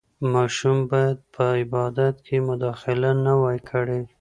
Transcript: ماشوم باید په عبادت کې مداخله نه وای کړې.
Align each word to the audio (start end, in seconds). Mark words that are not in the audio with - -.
ماشوم 0.33 0.77
باید 0.91 1.17
په 1.33 1.43
عبادت 1.61 2.15
کې 2.25 2.37
مداخله 2.49 3.11
نه 3.25 3.33
وای 3.41 3.59
کړې. 3.69 4.01